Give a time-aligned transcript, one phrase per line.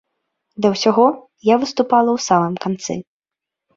[0.65, 1.05] Да ўсяго,
[1.49, 2.93] я выступала ў самым канцы.